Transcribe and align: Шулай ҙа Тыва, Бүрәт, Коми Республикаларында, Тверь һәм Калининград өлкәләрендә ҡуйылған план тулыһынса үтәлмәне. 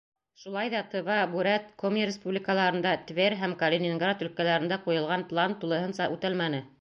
Шулай 0.43 0.69
ҙа 0.73 0.79
Тыва, 0.93 1.17
Бүрәт, 1.33 1.67
Коми 1.83 2.07
Республикаларында, 2.11 2.93
Тверь 3.11 3.37
һәм 3.43 3.55
Калининград 3.61 4.25
өлкәләрендә 4.29 4.83
ҡуйылған 4.87 5.27
план 5.35 5.55
тулыһынса 5.65 6.13
үтәлмәне. 6.17 6.67